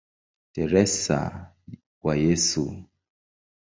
[0.53, 1.19] Teresa
[2.03, 2.65] wa Yesu".